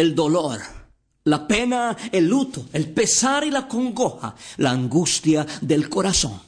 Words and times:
El 0.00 0.14
dolor, 0.14 0.58
la 1.24 1.46
pena, 1.46 1.94
el 2.10 2.26
luto, 2.26 2.66
el 2.72 2.88
pesar 2.88 3.44
y 3.44 3.50
la 3.50 3.68
congoja, 3.68 4.34
la 4.56 4.70
angustia 4.70 5.46
del 5.60 5.90
corazón. 5.90 6.40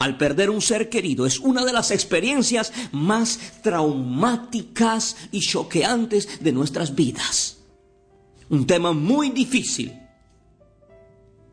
Al 0.00 0.16
perder 0.16 0.50
un 0.50 0.60
ser 0.60 0.88
querido 0.88 1.26
es 1.26 1.38
una 1.38 1.64
de 1.64 1.72
las 1.72 1.92
experiencias 1.92 2.72
más 2.90 3.38
traumáticas 3.62 5.16
y 5.30 5.40
choqueantes 5.40 6.42
de 6.42 6.52
nuestras 6.52 6.94
vidas. 6.94 7.58
Un 8.48 8.66
tema 8.66 8.92
muy 8.92 9.30
difícil. 9.30 9.96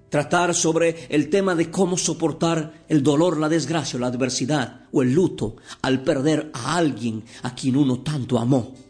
Tratar 0.10 0.56
sobre 0.56 1.08
el 1.10 1.30
tema 1.30 1.54
de 1.54 1.70
cómo 1.70 1.98
soportar 1.98 2.86
el 2.88 3.04
dolor, 3.04 3.38
la 3.38 3.50
desgracia, 3.50 4.00
la 4.00 4.08
adversidad 4.08 4.88
o 4.92 5.04
el 5.04 5.14
luto 5.14 5.58
al 5.82 6.02
perder 6.02 6.50
a 6.54 6.78
alguien 6.78 7.24
a 7.44 7.54
quien 7.54 7.76
uno 7.76 8.00
tanto 8.00 8.40
amó 8.40 8.85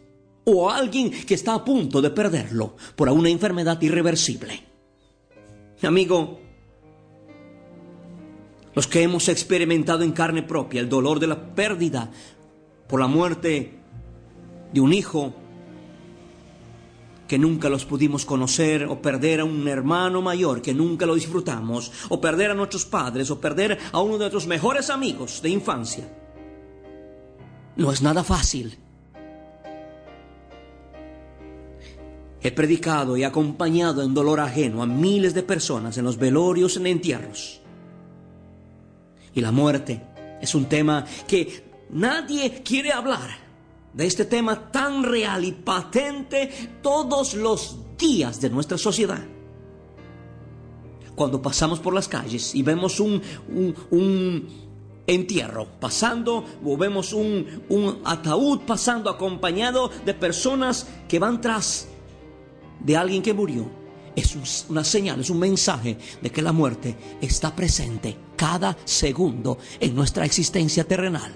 o 0.46 0.70
a 0.70 0.78
alguien 0.78 1.12
que 1.12 1.34
está 1.34 1.54
a 1.54 1.66
punto 1.66 2.02
de 2.02 2.10
perderlo 2.10 2.76
por 2.96 3.10
una 3.10 3.30
enfermedad 3.30 3.82
irreversible. 3.82 4.64
Amigo, 5.84 6.40
los 8.74 8.88
que 8.88 9.04
hemos 9.04 9.28
experimentado 9.30 10.04
en 10.04 10.12
carne 10.12 10.44
propia 10.44 10.82
el 10.82 10.90
dolor 10.90 11.20
de 11.20 11.28
la 11.28 11.56
pérdida 11.56 12.12
por 12.88 13.00
la 13.00 13.08
muerte 13.08 13.80
de 14.72 14.82
un 14.82 14.94
hijo 14.94 15.34
que 17.28 17.40
nunca 17.40 17.70
los 17.70 17.86
pudimos 17.86 18.24
conocer, 18.24 18.86
o 18.86 19.02
perder 19.02 19.40
a 19.40 19.46
un 19.46 19.68
hermano 19.68 20.22
mayor 20.22 20.62
que 20.62 20.76
nunca 20.76 21.08
lo 21.08 21.16
disfrutamos, 21.16 21.92
o 22.10 22.22
perder 22.22 22.52
a 22.52 22.54
nuestros 22.54 22.86
padres, 22.86 23.32
o 23.32 23.42
perder 23.42 23.80
a 23.92 24.00
uno 24.00 24.14
de 24.14 24.20
nuestros 24.20 24.46
mejores 24.46 24.92
amigos 24.92 25.42
de 25.42 25.50
infancia. 25.50 26.08
No 27.78 27.92
es 27.92 28.04
nada 28.04 28.24
fácil. 28.24 28.78
He 32.46 32.52
predicado 32.52 33.18
y 33.18 33.24
acompañado 33.24 34.04
en 34.04 34.14
dolor 34.14 34.40
ajeno 34.40 34.84
a 34.84 34.86
miles 34.86 35.34
de 35.34 35.42
personas 35.42 35.98
en 35.98 36.06
los 36.06 36.20
velorios 36.20 36.78
en 36.78 36.86
entierros. 36.86 37.60
Y 39.34 39.42
la 39.42 39.52
muerte 39.52 40.04
es 40.40 40.54
un 40.54 40.66
tema 40.66 41.04
que 41.28 41.66
nadie 41.90 42.62
quiere 42.62 42.92
hablar. 42.92 43.32
De 43.94 44.06
este 44.06 44.26
tema 44.26 44.72
tan 44.72 45.02
real 45.02 45.44
y 45.44 45.54
patente 45.54 46.52
todos 46.84 47.34
los 47.34 47.78
días 47.98 48.40
de 48.40 48.52
nuestra 48.52 48.78
sociedad. 48.78 49.26
Cuando 51.16 51.42
pasamos 51.42 51.80
por 51.80 51.96
las 51.96 52.08
calles 52.08 52.54
y 52.54 52.62
vemos 52.62 53.00
un, 53.00 53.24
un, 53.50 53.76
un 53.90 54.48
entierro 55.08 55.68
pasando 55.80 56.46
o 56.64 56.78
vemos 56.78 57.12
un, 57.12 57.64
un 57.70 58.02
ataúd 58.06 58.60
pasando 58.68 59.10
acompañado 59.10 59.90
de 60.06 60.14
personas 60.14 60.88
que 61.08 61.18
van 61.18 61.42
tras 61.42 61.88
de 62.80 62.98
alguien 62.98 63.22
que 63.22 63.34
murió 63.34 63.70
es 64.16 64.66
una 64.70 64.84
señal, 64.84 65.20
es 65.20 65.30
un 65.30 65.40
mensaje 65.40 65.98
de 66.22 66.30
que 66.30 66.42
la 66.42 66.52
muerte 66.52 66.96
está 67.22 67.56
presente 67.56 68.16
cada 68.36 68.78
segundo 68.86 69.58
en 69.80 69.94
nuestra 69.94 70.26
existencia 70.26 70.86
terrenal. 70.86 71.36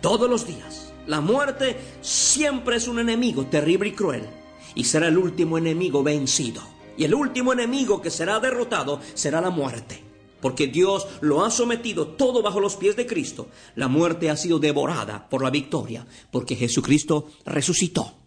Todos 0.00 0.28
los 0.28 0.46
días. 0.46 0.92
La 1.06 1.20
muerte 1.20 1.76
siempre 2.00 2.76
es 2.76 2.88
un 2.88 2.98
enemigo 2.98 3.46
terrible 3.46 3.90
y 3.90 3.92
cruel 3.92 4.26
y 4.74 4.84
será 4.84 5.08
el 5.08 5.18
último 5.18 5.58
enemigo 5.58 6.02
vencido. 6.02 6.62
Y 6.96 7.04
el 7.04 7.14
último 7.14 7.52
enemigo 7.52 8.00
que 8.00 8.10
será 8.10 8.40
derrotado 8.40 9.00
será 9.14 9.40
la 9.40 9.50
muerte. 9.50 10.02
Porque 10.40 10.66
Dios 10.66 11.06
lo 11.20 11.44
ha 11.44 11.50
sometido 11.50 12.06
todo 12.06 12.42
bajo 12.42 12.60
los 12.60 12.76
pies 12.76 12.96
de 12.96 13.06
Cristo. 13.06 13.48
La 13.76 13.88
muerte 13.88 14.30
ha 14.30 14.36
sido 14.36 14.58
devorada 14.58 15.28
por 15.28 15.42
la 15.42 15.50
victoria, 15.50 16.06
porque 16.30 16.54
Jesucristo 16.54 17.28
resucitó. 17.46 18.23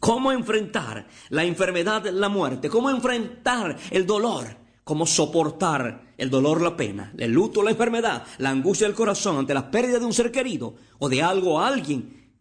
¿Cómo 0.00 0.32
enfrentar 0.32 1.06
la 1.28 1.44
enfermedad, 1.44 2.06
la 2.06 2.30
muerte? 2.30 2.70
¿Cómo 2.70 2.88
enfrentar 2.88 3.76
el 3.90 4.06
dolor? 4.06 4.56
¿Cómo 4.82 5.06
soportar 5.06 6.14
el 6.16 6.30
dolor, 6.30 6.62
la 6.62 6.74
pena, 6.74 7.12
el 7.18 7.30
luto, 7.30 7.62
la 7.62 7.70
enfermedad, 7.70 8.24
la 8.38 8.50
angustia 8.50 8.86
del 8.86 8.96
corazón 8.96 9.36
ante 9.36 9.52
la 9.52 9.70
pérdida 9.70 9.98
de 9.98 10.06
un 10.06 10.14
ser 10.14 10.32
querido 10.32 10.74
o 10.98 11.08
de 11.10 11.22
algo 11.22 11.54
o 11.54 11.60
alguien? 11.60 12.32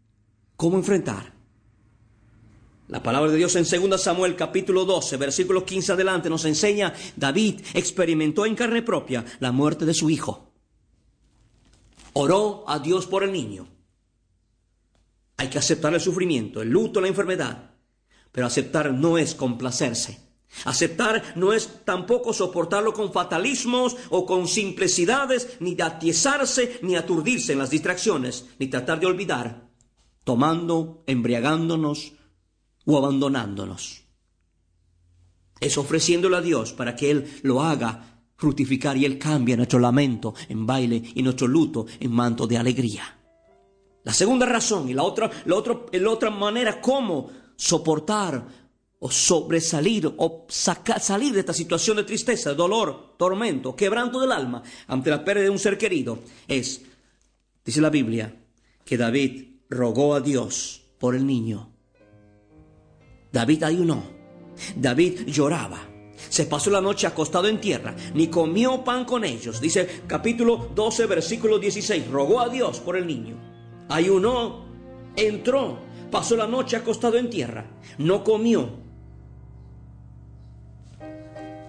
¿Cómo 0.55 0.77
enfrentar? 0.77 1.33
La 2.87 3.03
palabra 3.03 3.29
de 3.29 3.37
Dios 3.37 3.55
en 3.57 3.89
2 3.89 4.01
Samuel 4.01 4.37
capítulo 4.37 4.85
12, 4.85 5.17
versículo 5.17 5.65
15 5.65 5.91
adelante 5.91 6.29
nos 6.29 6.45
enseña, 6.45 6.93
David 7.17 7.61
experimentó 7.73 8.45
en 8.45 8.55
carne 8.55 8.81
propia 8.81 9.25
la 9.39 9.51
muerte 9.51 9.85
de 9.85 9.93
su 9.93 10.09
hijo. 10.09 10.53
Oró 12.13 12.63
a 12.67 12.79
Dios 12.79 13.05
por 13.05 13.23
el 13.23 13.33
niño 13.33 13.67
hay 15.39 15.47
que 15.47 15.57
aceptar 15.57 15.93
el 15.93 16.01
sufrimiento, 16.01 16.61
el 16.61 16.69
luto, 16.69 16.99
la 16.99 17.07
enfermedad. 17.07 17.71
Pero 18.29 18.45
aceptar 18.45 18.93
no 18.93 19.17
es 19.17 19.33
complacerse. 19.33 20.19
Aceptar 20.65 21.33
no 21.37 21.53
es 21.53 21.85
tampoco 21.85 22.33
soportarlo 22.33 22.91
con 22.91 23.13
fatalismos 23.13 23.95
o 24.09 24.25
con 24.25 24.49
simplicidades, 24.49 25.55
ni 25.61 25.75
de 25.75 25.83
atiezarse, 25.83 26.79
ni 26.81 26.97
aturdirse 26.97 27.53
en 27.53 27.59
las 27.59 27.69
distracciones, 27.69 28.47
ni 28.59 28.67
tratar 28.67 28.99
de 28.99 29.05
olvidar, 29.05 29.69
tomando, 30.25 31.05
embriagándonos 31.07 32.11
o 32.85 32.97
abandonándonos. 32.97 34.03
Es 35.61 35.77
ofreciéndolo 35.77 36.35
a 36.35 36.41
Dios 36.41 36.73
para 36.73 36.97
que 36.97 37.11
Él 37.11 37.39
lo 37.43 37.61
haga 37.61 38.25
fructificar 38.35 38.97
y 38.97 39.05
Él 39.05 39.17
cambie 39.17 39.55
nuestro 39.55 39.79
lamento 39.79 40.33
en 40.49 40.65
baile 40.65 41.01
y 41.15 41.23
nuestro 41.23 41.47
luto 41.47 41.85
en 41.97 42.11
manto 42.11 42.45
de 42.45 42.57
alegría. 42.57 43.18
La 44.03 44.13
segunda 44.13 44.45
razón 44.45 44.89
y 44.89 44.93
la 44.93 45.03
otra, 45.03 45.29
la 45.45 46.09
otra 46.11 46.29
manera 46.29 46.79
cómo 46.79 47.29
soportar 47.55 48.45
o 48.99 49.09
sobresalir 49.09 50.13
o 50.17 50.45
salir 50.49 51.33
de 51.33 51.39
esta 51.39 51.53
situación 51.53 51.97
de 51.97 52.03
tristeza, 52.03 52.53
dolor, 52.53 53.15
tormento, 53.17 53.75
quebranto 53.75 54.19
del 54.19 54.31
alma 54.31 54.63
ante 54.87 55.09
la 55.09 55.23
pérdida 55.23 55.45
de 55.45 55.49
un 55.49 55.59
ser 55.59 55.77
querido 55.77 56.19
es, 56.47 56.81
dice 57.63 57.81
la 57.81 57.89
Biblia, 57.89 58.35
que 58.85 58.97
David 58.97 59.61
rogó 59.69 60.15
a 60.15 60.21
Dios 60.21 60.81
por 60.97 61.15
el 61.15 61.25
niño. 61.25 61.69
David 63.31 63.63
ayunó, 63.63 64.03
David 64.75 65.27
lloraba. 65.27 65.85
Se 66.29 66.45
pasó 66.45 66.69
la 66.69 66.81
noche 66.81 67.07
acostado 67.07 67.47
en 67.47 67.61
tierra, 67.61 67.95
ni 68.13 68.27
comió 68.27 68.83
pan 68.83 69.05
con 69.05 69.23
ellos. 69.23 69.61
Dice 69.61 70.03
capítulo 70.07 70.69
12, 70.75 71.05
versículo 71.05 71.59
16. 71.59 72.09
Rogó 72.09 72.41
a 72.41 72.49
Dios 72.49 72.81
por 72.81 72.97
el 72.97 73.07
niño 73.07 73.48
ayunó, 73.89 74.65
entró, 75.15 75.79
pasó 76.09 76.37
la 76.37 76.47
noche 76.47 76.77
acostado 76.77 77.17
en 77.17 77.29
tierra, 77.29 77.65
no 77.97 78.23
comió. 78.23 78.69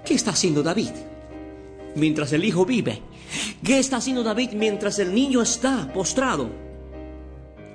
¿Qué 0.04 0.14
está 0.14 0.30
haciendo 0.30 0.62
David 0.62 0.90
mientras 1.96 2.32
el 2.32 2.44
hijo 2.44 2.64
vive? 2.64 3.00
¿Qué 3.64 3.78
está 3.78 3.96
haciendo 3.96 4.22
David 4.22 4.52
mientras 4.52 4.98
el 4.98 5.14
niño 5.14 5.42
está 5.42 5.92
postrado? 5.92 6.50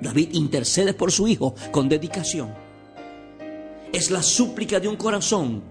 David 0.00 0.30
intercede 0.32 0.94
por 0.94 1.10
su 1.10 1.26
hijo 1.26 1.54
con 1.70 1.88
dedicación. 1.88 2.54
Es 3.92 4.10
la 4.10 4.22
súplica 4.22 4.78
de 4.78 4.88
un 4.88 4.96
corazón. 4.96 5.62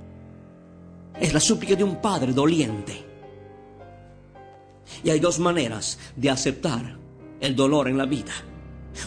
Es 1.20 1.34
la 1.34 1.40
súplica 1.40 1.76
de 1.76 1.84
un 1.84 2.02
padre 2.02 2.34
doliente. 2.34 3.04
Y 5.04 5.10
hay 5.10 5.20
dos 5.20 5.40
maneras 5.40 6.00
de 6.16 6.30
aceptar 6.30 6.98
el 7.40 7.56
dolor 7.56 7.88
en 7.88 7.98
la 7.98 8.06
vida. 8.06 8.34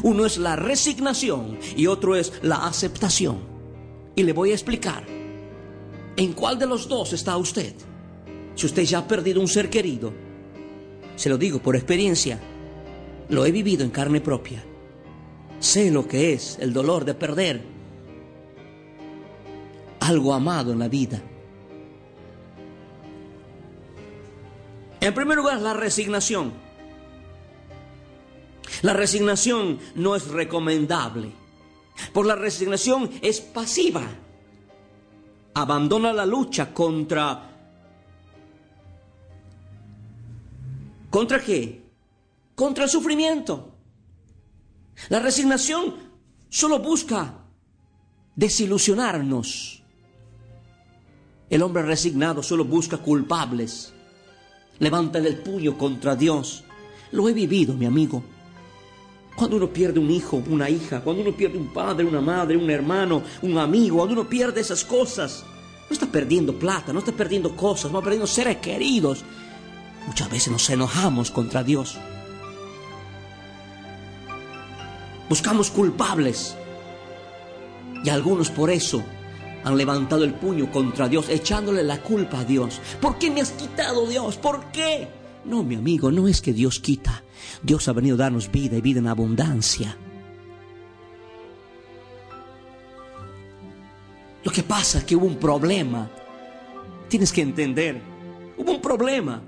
Uno 0.03 0.27
es 0.27 0.39
la 0.39 0.57
resignación 0.57 1.59
y 1.77 1.87
otro 1.87 2.17
es 2.17 2.33
la 2.43 2.67
aceptación. 2.67 3.41
Y 4.15 4.23
le 4.23 4.33
voy 4.33 4.51
a 4.51 4.55
explicar 4.55 5.05
en 6.17 6.33
cuál 6.33 6.59
de 6.59 6.67
los 6.67 6.89
dos 6.89 7.13
está 7.13 7.37
usted. 7.37 7.75
Si 8.55 8.67
usted 8.67 8.83
ya 8.83 8.99
ha 8.99 9.09
perdido 9.09 9.41
un 9.41 9.49
ser 9.49 9.71
querido, 9.71 10.13
se 11.15 11.29
lo 11.29 11.39
digo 11.39 11.61
por 11.61 11.77
experiencia, 11.77 12.41
lo 13.29 13.47
he 13.47 13.53
vivido 13.53 13.85
en 13.85 13.91
carne 13.91 14.21
propia. 14.21 14.65
Sé 15.61 15.91
lo 15.91 16.07
que 16.07 16.33
es 16.33 16.59
el 16.61 16.73
dolor 16.73 17.05
de 17.05 17.15
perder 17.15 17.63
algo 20.01 20.33
amado 20.33 20.73
en 20.73 20.79
la 20.79 20.89
vida. 20.89 21.21
En 25.01 25.15
primer 25.15 25.37
lugar, 25.37 25.61
la 25.61 25.75
resignación. 25.75 26.68
La 28.83 28.93
resignación 28.93 29.79
no 29.97 30.15
es 30.15 30.29
recomendable, 30.29 31.33
por 32.13 32.27
la 32.27 32.37
resignación 32.37 33.11
es 33.23 33.41
pasiva. 33.41 34.03
Abandona 35.55 36.13
la 36.13 36.25
lucha 36.25 36.73
contra... 36.73 37.45
¿Contra 41.11 41.41
qué? 41.43 41.83
Contra 42.55 42.85
el 42.85 42.91
sufrimiento. 42.91 43.75
La 45.09 45.19
resignación 45.21 45.95
solo 46.49 46.79
busca 46.79 47.35
desilusionarnos. 48.37 49.83
El 51.51 51.63
hombre 51.63 51.83
resignado 51.83 52.43
solo 52.43 52.65
busca 52.65 52.99
culpables. 52.99 53.93
Levanta 54.79 55.19
el 55.19 55.39
puño 55.39 55.77
contra 55.79 56.15
Dios. 56.15 56.63
Lo 57.11 57.29
he 57.29 57.33
vivido, 57.33 57.75
mi 57.75 57.87
amigo. 57.87 58.23
Cuando 59.39 59.57
uno 59.57 59.69
pierde 59.69 60.01
un 60.01 60.11
hijo, 60.11 60.43
una 60.51 60.69
hija, 60.69 61.01
cuando 61.01 61.23
uno 61.23 61.31
pierde 61.31 61.59
un 61.59 61.73
padre, 61.73 62.05
una 62.05 62.21
madre, 62.21 62.57
un 62.57 62.69
hermano, 62.69 63.23
un 63.43 63.57
amigo, 63.57 63.99
cuando 63.99 64.15
uno 64.15 64.29
pierde 64.29 64.61
esas 64.61 64.85
cosas, 64.85 65.45
no 65.89 65.95
está 65.95 66.07
perdiendo 66.07 66.59
plata, 66.59 66.93
no 66.93 66.99
está 66.99 67.13
perdiendo 67.13 67.55
cosas, 67.55 67.93
no 67.93 67.99
está 67.99 68.07
perdiendo 68.07 68.27
seres 68.27 68.57
queridos. 68.57 69.25
Muchas 70.09 70.29
veces 70.29 70.51
nos 70.51 70.69
enojamos 70.71 71.31
contra 71.31 71.63
Dios. 71.63 71.97
Buscamos 75.29 75.71
culpables. 75.71 76.57
Y 78.03 78.09
algunos 78.09 78.51
por 78.51 78.71
eso 78.71 79.05
han 79.63 79.77
levantado 79.77 80.25
el 80.25 80.35
puño 80.35 80.69
contra 80.73 81.09
Dios, 81.09 81.29
echándole 81.29 81.85
la 81.85 82.03
culpa 82.03 82.41
a 82.41 82.45
Dios. 82.45 82.81
¿Por 83.01 83.19
qué 83.19 83.31
me 83.31 83.41
has 83.41 83.53
quitado 83.53 84.05
Dios? 84.09 84.37
¿Por 84.37 84.65
qué? 84.73 85.18
No, 85.49 85.63
mi 85.63 85.77
amigo, 85.77 86.11
no 86.13 86.29
es 86.29 86.43
que 86.43 86.53
Dios 86.53 86.79
quita. 86.79 87.25
Dios 87.63 87.89
ha 87.89 87.95
venido 87.95 88.17
a 88.17 88.19
darnos 88.19 88.53
vida 88.53 88.77
y 88.77 88.83
vida 88.83 88.99
en 88.99 89.07
abundancia. 89.07 89.97
Lo 94.45 94.53
que 94.53 94.63
pasa 94.63 94.99
es 94.99 95.05
que 95.05 95.17
hubo 95.17 95.25
un 95.25 95.39
problema. 95.39 96.11
Tienes 97.09 97.33
que 97.33 97.41
entender. 97.41 97.99
Hubo 98.59 98.73
un 98.73 98.83
problema. 98.83 99.43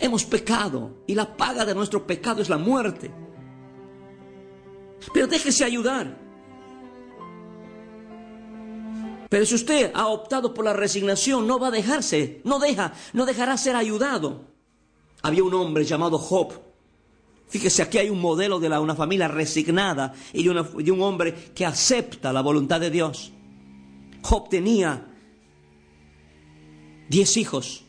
Hemos 0.00 0.24
pecado 0.24 1.04
y 1.06 1.14
la 1.14 1.36
paga 1.36 1.64
de 1.64 1.74
nuestro 1.74 2.04
pecado 2.04 2.42
es 2.42 2.48
la 2.48 2.58
muerte. 2.58 3.12
Pero 5.14 5.28
déjese 5.28 5.64
ayudar. 5.64 6.25
Pero 9.36 9.44
si 9.44 9.54
usted 9.54 9.90
ha 9.92 10.06
optado 10.08 10.54
por 10.54 10.64
la 10.64 10.72
resignación, 10.72 11.46
no 11.46 11.58
va 11.58 11.68
a 11.68 11.70
dejarse, 11.70 12.40
no 12.44 12.58
deja, 12.58 12.94
no 13.12 13.26
dejará 13.26 13.58
ser 13.58 13.76
ayudado. 13.76 14.46
Había 15.20 15.44
un 15.44 15.52
hombre 15.52 15.84
llamado 15.84 16.16
Job. 16.16 16.58
Fíjese, 17.46 17.82
aquí 17.82 17.98
hay 17.98 18.08
un 18.08 18.18
modelo 18.18 18.58
de 18.58 18.68
una 18.78 18.94
familia 18.94 19.28
resignada 19.28 20.14
y 20.32 20.42
de, 20.42 20.54
de 20.54 20.90
un 20.90 21.02
hombre 21.02 21.34
que 21.54 21.66
acepta 21.66 22.32
la 22.32 22.40
voluntad 22.40 22.80
de 22.80 22.88
Dios. 22.88 23.30
Job 24.22 24.48
tenía 24.48 25.06
diez 27.10 27.36
hijos, 27.36 27.84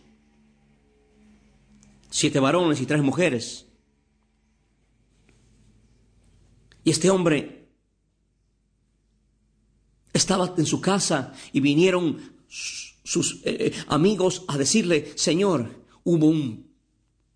siete 2.09 2.41
varones 2.41 2.81
y 2.81 2.85
tres 2.85 3.01
mujeres. 3.01 3.67
Y 6.83 6.91
este 6.91 7.09
hombre 7.09 7.66
estaba 10.17 10.53
en 10.57 10.65
su 10.65 10.81
casa 10.81 11.33
y 11.53 11.59
vinieron 11.59 12.17
sus 12.47 13.41
eh, 13.45 13.73
amigos 13.87 14.43
a 14.47 14.57
decirle, 14.57 15.13
Señor, 15.15 15.85
hubo 16.03 16.27
un, 16.27 16.67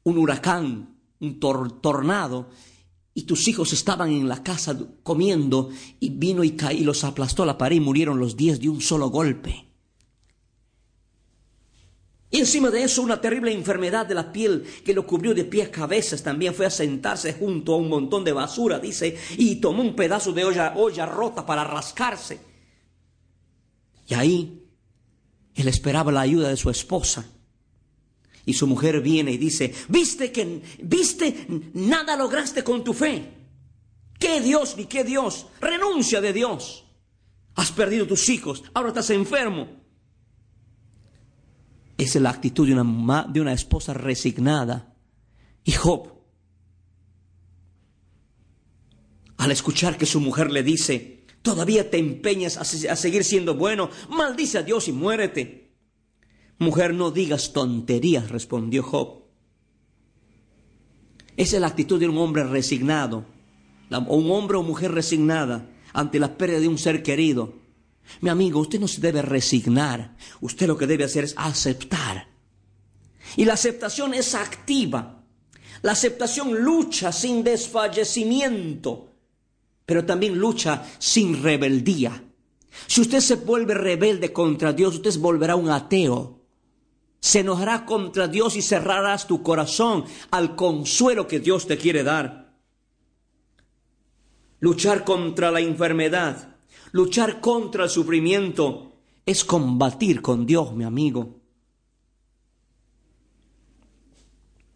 un 0.03 0.17
huracán, 0.17 0.97
un 1.19 1.39
tornado, 1.39 2.49
y 3.13 3.23
tus 3.23 3.47
hijos 3.47 3.73
estaban 3.73 4.11
en 4.11 4.27
la 4.27 4.43
casa 4.43 4.77
comiendo 5.03 5.69
y 5.99 6.09
vino 6.09 6.43
y, 6.43 6.57
y 6.71 6.83
los 6.83 7.03
aplastó 7.03 7.45
la 7.45 7.57
pared 7.57 7.77
y 7.77 7.81
murieron 7.81 8.19
los 8.19 8.37
diez 8.37 8.59
de 8.59 8.69
un 8.69 8.81
solo 8.81 9.09
golpe. 9.09 9.67
Y 12.33 12.39
encima 12.39 12.69
de 12.69 12.83
eso 12.83 13.01
una 13.01 13.19
terrible 13.19 13.51
enfermedad 13.51 14.05
de 14.05 14.15
la 14.15 14.31
piel 14.31 14.63
que 14.85 14.93
lo 14.93 15.05
cubrió 15.05 15.33
de 15.33 15.43
pies 15.43 15.67
a 15.67 15.71
cabezas. 15.71 16.23
También 16.23 16.53
fue 16.53 16.65
a 16.65 16.69
sentarse 16.69 17.33
junto 17.33 17.73
a 17.73 17.77
un 17.77 17.89
montón 17.89 18.23
de 18.23 18.31
basura, 18.31 18.79
dice, 18.79 19.17
y 19.37 19.57
tomó 19.57 19.81
un 19.81 19.97
pedazo 19.97 20.31
de 20.31 20.45
olla, 20.45 20.73
olla 20.77 21.05
rota 21.05 21.45
para 21.45 21.65
rascarse. 21.65 22.50
Y 24.11 24.13
ahí 24.13 24.67
él 25.55 25.69
esperaba 25.69 26.11
la 26.11 26.19
ayuda 26.19 26.49
de 26.49 26.57
su 26.57 26.69
esposa. 26.69 27.25
Y 28.45 28.53
su 28.53 28.67
mujer 28.67 28.99
viene 28.99 29.31
y 29.31 29.37
dice, 29.37 29.73
viste 29.87 30.33
que, 30.33 30.61
viste, 30.83 31.47
nada 31.73 32.17
lograste 32.17 32.61
con 32.61 32.83
tu 32.83 32.93
fe. 32.93 33.31
¿Qué 34.19 34.41
Dios 34.41 34.75
ni 34.75 34.85
qué 34.85 35.05
Dios? 35.05 35.47
Renuncia 35.61 36.19
de 36.19 36.33
Dios. 36.33 36.83
Has 37.55 37.71
perdido 37.71 38.05
tus 38.05 38.27
hijos, 38.27 38.63
ahora 38.73 38.89
estás 38.89 39.11
enfermo. 39.11 39.69
Esa 41.97 42.17
es 42.17 42.21
la 42.21 42.31
actitud 42.31 42.67
de 42.67 42.73
una, 42.73 43.27
de 43.29 43.39
una 43.39 43.53
esposa 43.53 43.93
resignada. 43.93 44.93
Y 45.63 45.71
Job, 45.71 46.11
al 49.37 49.51
escuchar 49.51 49.97
que 49.97 50.05
su 50.05 50.19
mujer 50.19 50.51
le 50.51 50.63
dice, 50.63 51.20
todavía 51.41 51.89
te 51.89 51.97
empeñas 51.97 52.57
a, 52.57 52.95
seguir 52.95 53.23
siendo 53.23 53.55
bueno, 53.55 53.89
maldice 54.09 54.57
a 54.57 54.63
Dios 54.63 54.87
y 54.87 54.91
muérete. 54.91 55.71
Mujer, 56.59 56.93
no 56.93 57.11
digas 57.11 57.53
tonterías, 57.53 58.29
respondió 58.29 58.83
Job. 58.83 59.23
Esa 61.37 61.55
es 61.55 61.61
la 61.61 61.67
actitud 61.67 61.99
de 61.99 62.07
un 62.07 62.17
hombre 62.17 62.43
resignado, 62.43 63.25
o 63.89 64.15
un 64.15 64.31
hombre 64.31 64.57
o 64.57 64.63
mujer 64.63 64.91
resignada 64.91 65.69
ante 65.93 66.19
la 66.19 66.37
pérdida 66.37 66.59
de 66.59 66.67
un 66.67 66.77
ser 66.77 67.01
querido. 67.03 67.61
Mi 68.19 68.29
amigo, 68.29 68.59
usted 68.59 68.79
no 68.79 68.87
se 68.87 69.01
debe 69.01 69.21
resignar. 69.21 70.15
Usted 70.41 70.67
lo 70.67 70.77
que 70.77 70.87
debe 70.87 71.03
hacer 71.03 71.23
es 71.23 71.33
aceptar. 71.37 72.27
Y 73.37 73.45
la 73.45 73.53
aceptación 73.53 74.13
es 74.13 74.35
activa. 74.35 75.23
La 75.81 75.93
aceptación 75.93 76.63
lucha 76.63 77.11
sin 77.11 77.43
desfallecimiento, 77.43 79.10
pero 79.91 80.05
también 80.05 80.37
lucha 80.37 80.85
sin 80.99 81.43
rebeldía. 81.43 82.23
Si 82.87 83.01
usted 83.01 83.19
se 83.19 83.35
vuelve 83.35 83.73
rebelde 83.73 84.31
contra 84.31 84.71
Dios, 84.71 84.95
usted 84.95 85.19
volverá 85.19 85.57
un 85.57 85.69
ateo. 85.69 86.39
Se 87.19 87.41
enojará 87.41 87.85
contra 87.85 88.29
Dios 88.29 88.55
y 88.55 88.61
cerrarás 88.61 89.27
tu 89.27 89.43
corazón 89.43 90.05
al 90.29 90.55
consuelo 90.55 91.27
que 91.27 91.41
Dios 91.41 91.67
te 91.67 91.75
quiere 91.75 92.03
dar. 92.03 92.55
Luchar 94.61 95.03
contra 95.03 95.51
la 95.51 95.59
enfermedad 95.59 96.55
Luchar 96.93 97.41
contra 97.41 97.83
el 97.83 97.89
sufrimiento 97.89 98.93
es 99.25 99.43
combatir 99.43 100.21
con 100.21 100.45
Dios, 100.45 100.73
mi 100.73 100.85
amigo. 100.85 101.41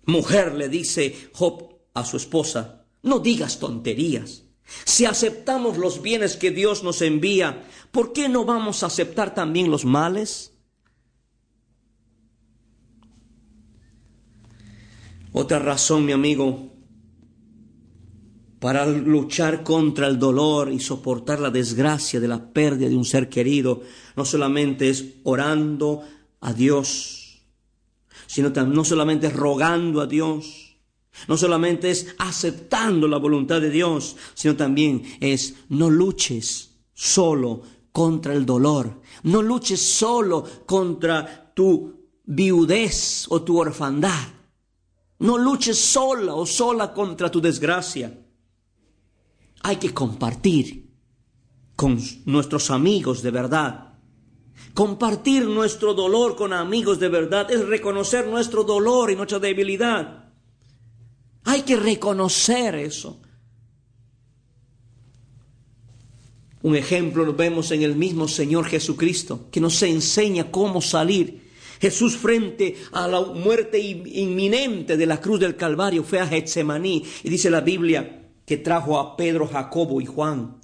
Mujer, 0.08 0.56
le 0.56 0.68
dice 0.68 1.30
Job 1.32 1.74
a 1.94 2.04
su 2.04 2.18
esposa, 2.18 2.86
no 3.04 3.20
digas 3.20 3.60
tonterías. 3.60 4.45
Si 4.66 5.06
aceptamos 5.06 5.78
los 5.78 6.02
bienes 6.02 6.38
que 6.38 6.52
Dios 6.52 6.84
nos 6.84 7.02
envía, 7.02 7.64
¿por 7.92 8.14
qué 8.14 8.30
no 8.30 8.46
vamos 8.46 8.84
a 8.84 8.88
aceptar 8.88 9.34
también 9.34 9.70
los 9.70 9.86
males? 9.86 10.54
Otra 15.32 15.60
razón, 15.60 16.06
mi 16.06 16.14
amigo, 16.14 16.72
para 18.60 18.86
luchar 18.88 19.64
contra 19.64 20.08
el 20.08 20.18
dolor 20.18 20.72
y 20.72 20.80
soportar 20.80 21.40
la 21.40 21.52
desgracia 21.52 22.20
de 22.20 22.28
la 22.28 22.52
pérdida 22.52 22.90
de 22.90 22.96
un 22.96 23.06
ser 23.06 23.30
querido, 23.30 23.82
no 24.16 24.26
solamente 24.26 24.90
es 24.90 25.06
orando 25.24 26.04
a 26.40 26.54
Dios, 26.54 27.44
sino 28.26 28.50
no 28.50 28.86
solamente 28.86 29.28
es 29.28 29.34
rogando 29.34 30.02
a 30.02 30.08
Dios, 30.08 30.65
no 31.28 31.38
solamente 31.38 31.92
es 31.92 32.16
aceptando 32.18 33.08
la 33.08 33.18
voluntad 33.18 33.62
de 33.62 33.70
Dios, 33.70 34.16
sino 34.34 34.56
también 34.56 35.04
es 35.20 35.56
no 35.70 35.90
luches 35.90 36.72
solo 36.94 37.62
contra 37.92 38.34
el 38.34 38.46
dolor, 38.46 39.02
no 39.24 39.42
luches 39.42 39.82
solo 39.82 40.44
contra 40.66 41.52
tu 41.54 42.08
viudez 42.26 43.26
o 43.30 43.42
tu 43.42 43.58
orfandad, 43.60 44.28
no 45.20 45.38
luches 45.38 45.80
sola 45.80 46.36
o 46.36 46.46
sola 46.46 46.94
contra 46.94 47.32
tu 47.32 47.40
desgracia 47.40 48.26
hay 49.66 49.78
que 49.78 49.96
compartir 49.96 50.92
con 51.76 52.00
nuestros 52.26 52.70
amigos 52.70 53.24
de 53.24 53.32
verdad. 53.32 53.96
Compartir 54.76 55.48
nuestro 55.48 55.96
dolor 55.96 56.36
con 56.36 56.54
amigos 56.54 57.00
de 57.00 57.10
verdad 57.10 57.50
es 57.50 57.68
reconocer 57.68 58.28
nuestro 58.28 58.64
dolor 58.64 59.10
y 59.10 59.16
nuestra 59.16 59.40
debilidad. 59.40 60.25
Hay 61.46 61.62
que 61.62 61.76
reconocer 61.76 62.76
eso. 62.76 63.20
Un 66.62 66.76
ejemplo 66.76 67.24
lo 67.24 67.34
vemos 67.34 67.72
en 67.72 67.84
el 67.84 67.96
mismo 67.96 68.28
Señor 68.28 68.66
Jesucristo, 68.66 69.48
que 69.52 69.62
nos 69.62 69.82
enseña 69.84 70.52
cómo 70.52 70.82
salir 70.82 71.46
Jesús 71.80 72.18
frente 72.18 72.76
a 72.92 73.08
la 73.08 73.22
muerte 73.22 73.80
inminente 73.80 74.98
de 74.98 75.06
la 75.06 75.20
cruz 75.20 75.40
del 75.40 75.56
Calvario 75.56 76.04
fue 76.04 76.20
a 76.20 76.28
Getsemaní 76.28 77.04
y 77.24 77.30
dice 77.30 77.50
la 77.50 77.62
Biblia 77.62 78.32
que 78.46 78.58
trajo 78.58 79.00
a 79.00 79.16
Pedro, 79.18 79.48
Jacobo 79.48 80.02
y 80.02 80.06
Juan. 80.06 80.60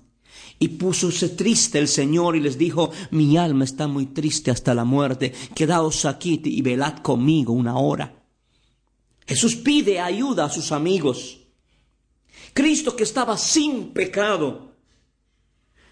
Y 0.59 0.69
púsose 0.69 1.29
triste 1.29 1.79
el 1.79 1.87
Señor 1.87 2.35
y 2.35 2.39
les 2.39 2.57
dijo, 2.57 2.91
mi 3.09 3.37
alma 3.37 3.65
está 3.65 3.87
muy 3.87 4.07
triste 4.07 4.51
hasta 4.51 4.75
la 4.75 4.85
muerte, 4.85 5.33
quedaos 5.55 6.05
aquí 6.05 6.39
y 6.43 6.61
velad 6.61 6.99
conmigo 6.99 7.53
una 7.53 7.77
hora. 7.77 8.20
Jesús 9.25 9.55
pide 9.55 9.99
ayuda 9.99 10.45
a 10.45 10.49
sus 10.49 10.71
amigos. 10.71 11.39
Cristo 12.53 12.95
que 12.95 13.03
estaba 13.03 13.37
sin 13.37 13.93
pecado, 13.93 14.71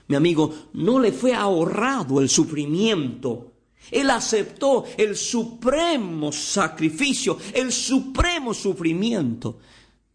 mi 0.08 0.16
amigo, 0.16 0.54
no 0.74 1.00
le 1.00 1.12
fue 1.12 1.34
ahorrado 1.34 2.20
el 2.20 2.30
sufrimiento. 2.30 3.54
Él 3.92 4.10
aceptó 4.10 4.84
el 4.98 5.16
supremo 5.16 6.32
sacrificio, 6.32 7.38
el 7.54 7.72
supremo 7.72 8.54
sufrimiento 8.54 9.60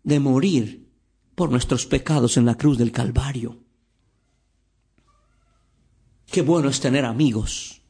de 0.02 0.20
morir 0.20 0.88
por 1.34 1.50
nuestros 1.50 1.86
pecados 1.86 2.36
en 2.36 2.44
la 2.44 2.56
cruz 2.56 2.76
del 2.76 2.92
Calvario. 2.92 3.56
Qué 6.26 6.42
bueno 6.42 6.68
es 6.68 6.80
tener 6.80 7.04
amigos. 7.04 7.80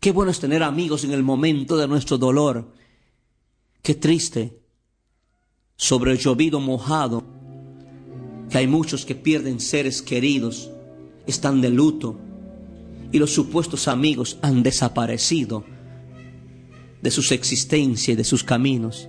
Qué 0.00 0.10
bueno 0.10 0.30
es 0.30 0.40
tener 0.40 0.62
amigos 0.62 1.04
en 1.04 1.12
el 1.12 1.22
momento 1.22 1.76
de 1.76 1.88
nuestro 1.88 2.18
dolor. 2.18 2.72
Qué 3.82 3.94
triste 3.94 4.60
sobre 5.76 6.12
el 6.12 6.18
llovido 6.18 6.60
mojado 6.60 7.24
que 8.50 8.58
hay 8.58 8.66
muchos 8.66 9.04
que 9.04 9.14
pierden 9.14 9.60
seres 9.60 10.02
queridos, 10.02 10.70
están 11.26 11.60
de 11.60 11.70
luto 11.70 12.18
y 13.12 13.18
los 13.18 13.32
supuestos 13.32 13.88
amigos 13.88 14.38
han 14.42 14.62
desaparecido 14.62 15.64
de 17.02 17.10
sus 17.10 17.30
existencias 17.32 18.08
y 18.08 18.16
de 18.16 18.24
sus 18.24 18.42
caminos. 18.44 19.08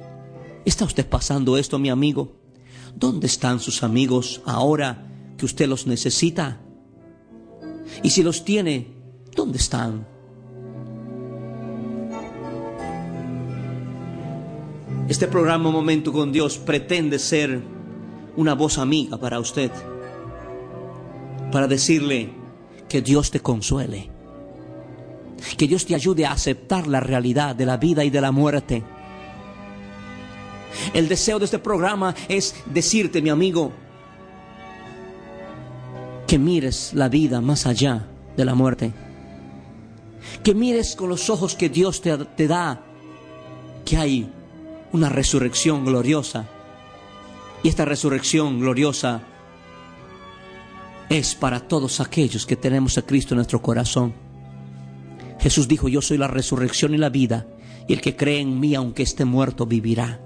¿Está 0.65 0.85
usted 0.85 1.07
pasando 1.07 1.57
esto, 1.57 1.79
mi 1.79 1.89
amigo? 1.89 2.35
¿Dónde 2.95 3.27
están 3.27 3.59
sus 3.59 3.83
amigos 3.83 4.41
ahora 4.45 5.33
que 5.38 5.45
usted 5.45 5.67
los 5.67 5.88
necesita? 5.88 6.61
Y 8.03 8.11
si 8.11 8.23
los 8.23 8.45
tiene, 8.45 8.88
¿dónde 9.35 9.57
están? 9.57 10.07
Este 15.09 15.27
programa 15.27 15.71
Momento 15.71 16.13
con 16.13 16.31
Dios 16.31 16.59
pretende 16.59 17.17
ser 17.17 17.59
una 18.37 18.53
voz 18.53 18.77
amiga 18.77 19.17
para 19.17 19.39
usted, 19.39 19.71
para 21.51 21.65
decirle 21.67 22.29
que 22.87 23.01
Dios 23.01 23.31
te 23.31 23.39
consuele, 23.39 24.07
que 25.57 25.67
Dios 25.67 25.87
te 25.87 25.95
ayude 25.95 26.27
a 26.27 26.33
aceptar 26.33 26.85
la 26.85 26.99
realidad 26.99 27.55
de 27.55 27.65
la 27.65 27.77
vida 27.77 28.03
y 28.03 28.11
de 28.11 28.21
la 28.21 28.31
muerte. 28.31 28.83
El 30.93 31.09
deseo 31.09 31.39
de 31.39 31.45
este 31.45 31.57
programa 31.57 32.13
es 32.27 32.53
decirte, 32.71 33.19
mi 33.19 33.31
amigo, 33.31 33.71
que 36.27 36.37
mires 36.37 36.91
la 36.93 37.09
vida 37.09 37.41
más 37.41 37.65
allá 37.65 38.05
de 38.37 38.45
la 38.45 38.53
muerte. 38.53 38.93
Que 40.43 40.53
mires 40.53 40.95
con 40.95 41.09
los 41.09 41.31
ojos 41.31 41.55
que 41.55 41.67
Dios 41.67 41.99
te, 41.99 42.15
te 42.15 42.47
da 42.47 42.85
que 43.83 43.97
hay 43.97 44.33
una 44.91 45.10
resurrección 45.10 45.86
gloriosa. 45.86 46.48
Y 47.63 47.69
esta 47.69 47.86
resurrección 47.86 48.60
gloriosa 48.60 49.22
es 51.10 51.36
para 51.36 51.60
todos 51.60 52.00
aquellos 52.00 52.46
que 52.46 52.55
tenemos 52.55 52.98
a 52.98 53.01
Cristo 53.01 53.34
en 53.34 53.38
nuestro 53.38 53.62
corazón. 53.62 54.13
Jesús 55.39 55.67
dijo, 55.67 55.88
yo 55.88 56.01
soy 56.01 56.17
la 56.17 56.27
resurrección 56.27 56.93
y 56.93 56.98
la 56.98 57.10
vida, 57.10 57.48
y 57.88 57.93
el 57.93 58.01
que 58.01 58.15
cree 58.15 58.39
en 58.39 58.60
mí, 58.60 58.75
aunque 58.75 59.03
esté 59.03 59.25
muerto, 59.25 59.65
vivirá. 59.65 60.19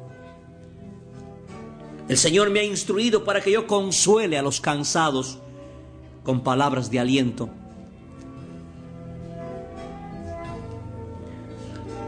El 2.09 2.17
Señor 2.17 2.49
me 2.49 2.59
ha 2.59 2.63
instruido 2.63 3.23
para 3.23 3.41
que 3.41 3.51
yo 3.51 3.65
consuele 3.65 4.37
a 4.37 4.41
los 4.41 4.59
cansados 4.59 5.39
con 6.23 6.41
palabras 6.41 6.91
de 6.91 6.99
aliento. 6.99 7.49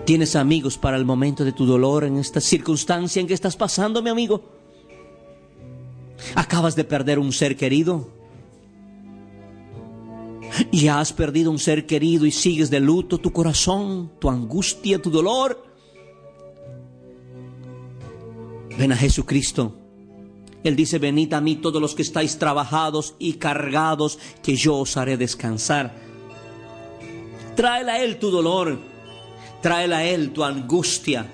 ¿Tienes 0.06 0.36
amigos 0.36 0.78
para 0.78 0.98
el 0.98 1.06
momento 1.06 1.44
de 1.44 1.52
tu 1.52 1.66
dolor 1.66 2.04
en 2.04 2.18
esta 2.18 2.40
circunstancia 2.40 3.20
en 3.20 3.26
que 3.26 3.34
estás 3.34 3.58
pasando, 3.58 4.04
mi 4.04 4.12
amigo? 4.12 4.44
¿Acabas 6.36 6.76
de 6.76 6.84
perder 6.84 7.18
un 7.18 7.34
ser 7.34 7.58
querido? 7.58 8.08
Ya 10.72 11.00
has 11.00 11.12
perdido 11.12 11.50
un 11.50 11.58
ser 11.58 11.88
querido 11.88 12.28
y 12.28 12.32
sigues 12.32 12.70
de 12.70 12.80
luto 12.80 13.18
tu 13.18 13.34
corazón, 13.34 14.12
tu 14.20 14.30
angustia, 14.30 15.02
tu 15.02 15.10
dolor. 15.10 15.66
Ven 18.78 18.92
a 18.92 18.96
Jesucristo. 18.96 19.76
Él 20.64 20.76
dice, 20.76 21.00
venid 21.00 21.34
a 21.34 21.42
mí 21.42 21.56
todos 21.56 21.82
los 21.82 21.96
que 21.96 22.04
estáis 22.04 22.38
trabajados 22.38 23.16
y 23.18 23.34
cargados, 23.34 24.20
que 24.44 24.56
yo 24.56 24.78
os 24.78 24.98
haré 24.98 25.18
descansar. 25.18 25.96
Tráele 27.56 27.92
a 27.92 28.04
Él 28.04 28.20
tu 28.20 28.30
dolor, 28.30 28.80
tráele 29.66 29.96
a 29.96 30.04
Él 30.04 30.30
tu 30.30 30.44
angustia, 30.44 31.26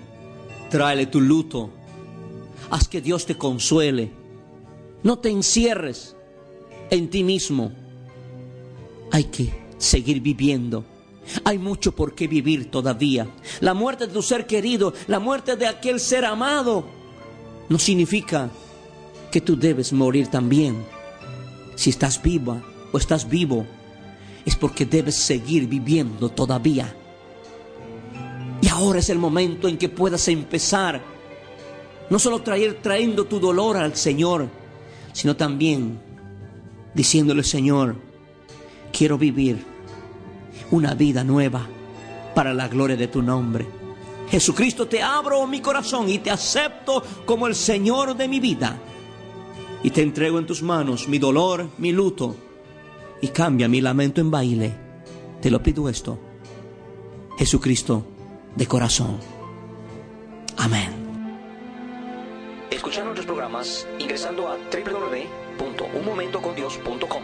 tráele 0.70 1.06
tu 1.08 1.20
luto. 1.20 1.70
Haz 2.70 2.88
que 2.88 3.02
Dios 3.02 3.26
te 3.26 3.36
consuele. 3.36 4.10
No 5.04 5.20
te 5.20 5.30
encierres 5.30 6.16
en 6.90 7.10
ti 7.10 7.26
mismo 7.26 7.74
hay 9.12 9.26
que 9.26 9.54
seguir 9.78 10.22
viviendo. 10.22 10.86
Hay 11.44 11.58
mucho 11.58 11.92
por 11.92 12.16
qué 12.16 12.30
vivir 12.30 12.72
todavía. 12.72 13.28
La 13.60 13.74
muerte 13.74 14.08
de 14.08 14.14
tu 14.14 14.22
ser 14.22 14.48
querido, 14.48 14.94
la 15.08 15.20
muerte 15.20 15.58
de 15.58 15.68
aquel 15.68 16.00
ser 16.00 16.24
amado, 16.24 16.86
no 17.68 17.78
significa 17.80 18.50
que 19.30 19.42
tú 19.42 19.58
debes 19.58 19.92
morir 19.92 20.28
también. 20.28 20.86
Si 21.76 21.90
estás 21.90 22.24
viva 22.24 22.64
o 22.94 22.98
estás 22.98 23.28
vivo, 23.28 23.66
es 24.46 24.56
porque 24.56 24.86
debes 24.86 25.16
seguir 25.16 25.68
viviendo 25.68 26.30
todavía. 26.30 26.96
Y 28.62 28.68
ahora 28.68 29.00
es 29.00 29.10
el 29.10 29.18
momento 29.18 29.68
en 29.68 29.78
que 29.78 29.90
puedas 29.90 30.28
empezar, 30.28 31.02
no 32.10 32.20
solo 32.20 32.42
traer, 32.42 32.80
trayendo 32.82 33.26
tu 33.26 33.40
dolor 33.40 33.78
al 33.78 33.96
Señor, 33.96 34.48
sino 35.14 35.36
también 35.36 36.00
diciéndole, 36.94 37.44
Señor, 37.44 37.96
quiero 38.92 39.18
vivir 39.18 39.66
una 40.70 40.94
vida 40.94 41.24
nueva 41.24 41.68
para 42.36 42.54
la 42.54 42.68
gloria 42.68 42.96
de 42.96 43.08
tu 43.08 43.22
nombre. 43.22 43.68
Jesucristo, 44.30 44.88
te 44.88 45.02
abro 45.02 45.46
mi 45.48 45.60
corazón 45.60 46.10
y 46.10 46.20
te 46.20 46.32
acepto 46.32 47.04
como 47.26 47.48
el 47.48 47.56
Señor 47.56 48.16
de 48.16 48.28
mi 48.28 48.40
vida. 48.40 48.80
Y 49.84 49.90
te 49.90 50.02
entrego 50.02 50.40
en 50.40 50.46
tus 50.46 50.62
manos 50.62 51.08
mi 51.08 51.18
dolor, 51.18 51.68
mi 51.80 51.92
luto, 51.92 52.36
y 53.22 53.28
cambia 53.30 53.68
mi 53.68 53.82
lamento 53.82 54.22
en 54.22 54.32
baile. 54.32 54.74
Te 55.42 55.50
lo 55.50 55.62
pido 55.62 55.90
esto. 55.90 56.20
Jesucristo, 57.38 58.06
de 58.56 58.68
corazón. 58.68 59.20
Amén. 60.58 60.92
Escuchar 62.70 63.06
nuestros 63.06 63.26
programas 63.26 63.88
ingresando 64.00 64.48
a 64.48 64.58
www.unmomentocondios.com. 64.58 67.24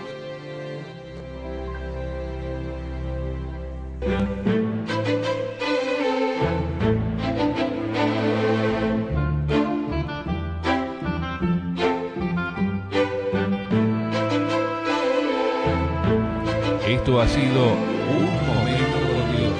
Esto 16.87 17.21
ha 17.21 17.27
sido 17.27 17.73
Un 18.17 18.47
Momento 18.47 18.97
con 19.07 19.35
Dios, 19.35 19.59